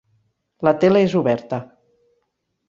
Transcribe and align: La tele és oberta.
La 0.67 0.73
tele 0.83 1.03
és 1.09 1.13
oberta. 1.19 1.61